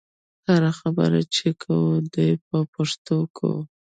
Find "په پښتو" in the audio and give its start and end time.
2.47-3.17